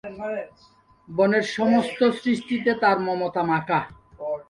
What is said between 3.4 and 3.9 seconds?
মাখা।